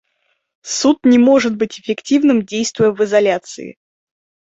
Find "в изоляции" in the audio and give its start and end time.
2.89-3.77